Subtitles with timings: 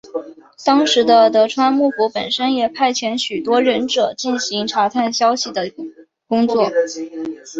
[0.65, 5.71] 当时的德川幕府本身也派遣许多忍者进行查探消息的
[6.25, 6.67] 工作。